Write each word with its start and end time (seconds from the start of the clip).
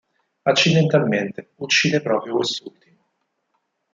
Accidentalmente 0.45 1.51
uccide 1.57 2.01
proprio 2.01 2.33
quest'ultimo. 2.37 3.03